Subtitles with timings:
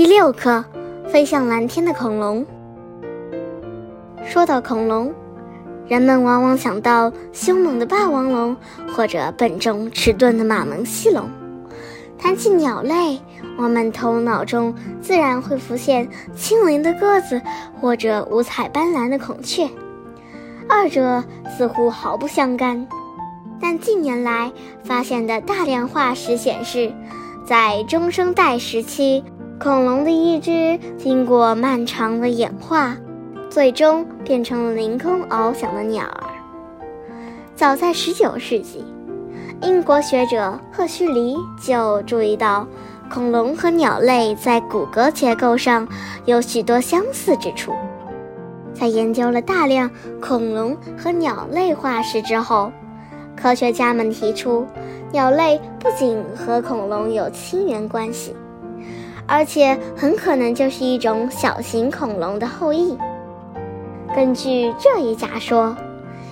[0.00, 0.64] 第六课，
[1.12, 2.46] 飞向蓝天的恐龙。
[4.24, 5.12] 说到恐龙，
[5.86, 8.56] 人们往往想到凶猛的霸王龙
[8.96, 11.28] 或者笨重迟钝的马门溪龙。
[12.18, 13.20] 谈起鸟类，
[13.58, 17.38] 我们头脑中自然会浮现轻灵的鸽子
[17.78, 19.68] 或者五彩斑斓的孔雀，
[20.66, 21.22] 二者
[21.58, 22.88] 似乎毫不相干。
[23.60, 24.50] 但近年来
[24.82, 26.90] 发现的大量化石显示，
[27.44, 29.22] 在中生代时期。
[29.62, 32.96] 恐龙的一只经过漫长的演化，
[33.50, 36.24] 最终变成了凌空翱翔的鸟儿。
[37.54, 38.82] 早在19世纪，
[39.60, 42.66] 英国学者赫胥黎就注意到，
[43.12, 45.86] 恐龙和鸟类在骨骼结构上
[46.24, 47.74] 有许多相似之处。
[48.72, 49.90] 在研究了大量
[50.22, 52.72] 恐龙和鸟类化石之后，
[53.36, 54.66] 科学家们提出，
[55.12, 58.34] 鸟类不仅和恐龙有亲缘关系。
[59.30, 62.98] 而且很可能就是一种小型恐龙的后裔。
[64.12, 65.76] 根据这一假说，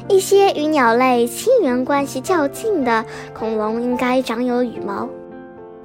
[0.08, 5.08] 一些与鸟类亲缘关系较近的恐龙应该长有羽毛，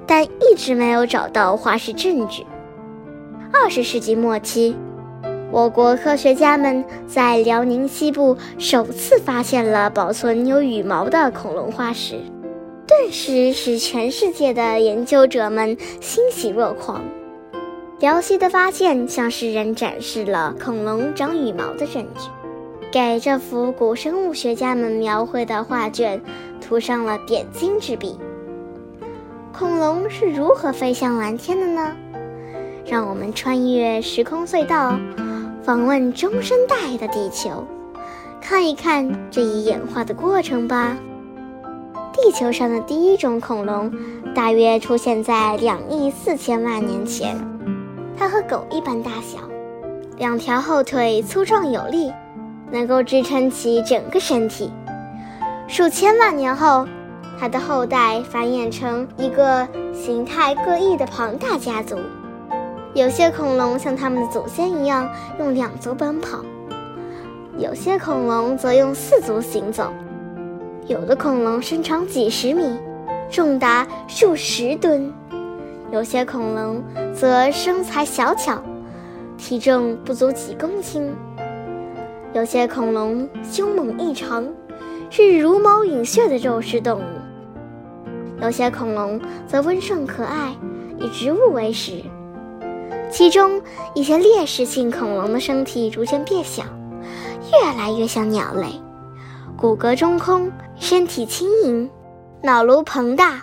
[0.04, 2.44] 但一直没有找到化石证据。
[3.52, 4.76] 二十世纪末期，
[5.52, 12.18] 我国科学家们在辽宁西部首次发现了保存有羽毛的恐龙化石。
[12.86, 17.02] 顿时使全世界的研究者们欣喜若狂。
[18.00, 22.28] 辽西的发现向世人展示了恐龙长羽毛的证据，
[22.92, 26.20] 给这幅古生物学家们描绘的画卷
[26.60, 28.18] 涂上了点睛之笔。
[29.56, 31.96] 恐龙是如何飞向蓝天的呢？
[32.84, 34.98] 让我们穿越时空隧道，
[35.62, 37.64] 访问中生代的地球，
[38.42, 40.94] 看一看这一演化的过程吧。
[42.24, 43.92] 地球上的第一种恐龙，
[44.34, 47.36] 大约出现在两亿四千万年前。
[48.16, 49.40] 它和狗一般大小，
[50.16, 52.10] 两条后腿粗壮有力，
[52.70, 54.72] 能够支撑起整个身体。
[55.68, 56.88] 数千万年后，
[57.38, 61.98] 它的后代繁衍成一个形态各异的庞大家族。
[62.94, 65.06] 有些恐龙像它们的祖先一样
[65.38, 66.38] 用两足奔跑，
[67.58, 69.92] 有些恐龙则用四足行走。
[70.86, 72.62] 有的恐龙身长几十米，
[73.30, 75.10] 重达数十吨；
[75.90, 76.82] 有些恐龙
[77.14, 78.62] 则身材小巧，
[79.38, 81.08] 体重不足几公斤；
[82.34, 84.46] 有些恐龙凶猛异常，
[85.08, 90.54] 是如毛饮血的肉食动物；有些恐龙则温顺可爱，
[90.98, 92.02] 以植物为食。
[93.10, 93.62] 其中
[93.94, 96.62] 一些猎食性恐龙的身体逐渐变小，
[97.52, 98.66] 越来越像鸟类。
[99.56, 101.88] 骨骼中空，身体轻盈，
[102.42, 103.40] 脑颅膨大，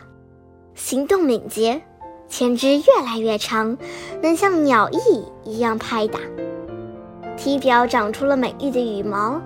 [0.75, 1.81] 行动敏捷，
[2.27, 3.75] 前肢越来越长，
[4.21, 6.19] 能像鸟翼一样拍打。
[7.38, 9.41] 体表长出了美丽的羽毛，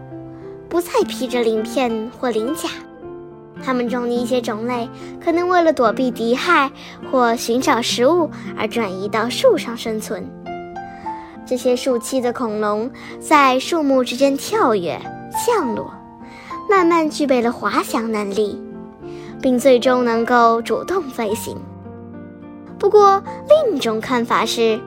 [0.68, 2.68] 不再披着鳞片或鳞甲。
[3.64, 4.90] 它们中的一些种类
[5.24, 6.70] 可能为了躲避敌害
[7.10, 10.30] 或寻找食物而转移到树上生存。
[11.46, 15.00] 这些树栖的恐龙在树木之间跳跃、
[15.46, 15.94] 降落。
[16.70, 18.62] 慢慢具备了滑翔能力，
[19.42, 21.58] 并最终能够主动飞行。
[22.78, 24.80] 不过，另一种看法是，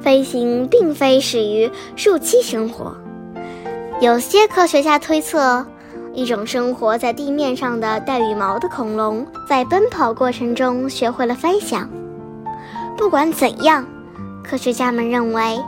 [0.00, 2.96] 飞行并非始于树栖生活。
[4.00, 5.64] 有些科学家推测，
[6.12, 11.88] 一种生活在地面上的带羽毛的恐龙，在奔跑过程中学会了飞翔。
[12.96, 13.86] 不管怎样，
[14.42, 15.60] 科学家们认为，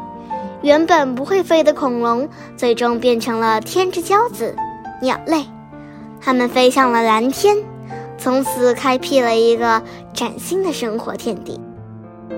[0.62, 4.54] 原本不会飞的恐龙，最终变成了天之骄子——
[5.02, 5.44] 鸟类。
[6.26, 7.56] 它们飞向了蓝天，
[8.18, 9.80] 从此开辟了一个
[10.12, 11.60] 崭新的生活天地。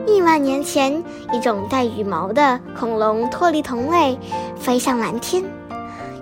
[0.07, 4.19] 亿万年前，一种带羽毛的恐龙脱离同类，
[4.57, 5.43] 飞向蓝天，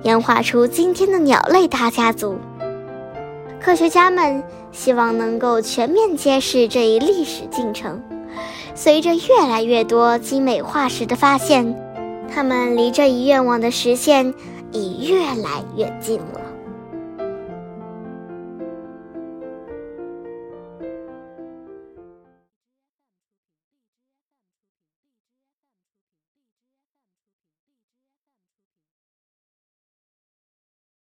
[0.04, 2.36] 演化出今天的鸟类大家族。
[3.60, 8.00] 科学家们希望能够全面揭示这一历史进程。
[8.76, 11.74] 随着越来越多精美化石的发现，
[12.32, 14.32] 它们离这一愿望的实现
[14.70, 16.45] 已越来越近了。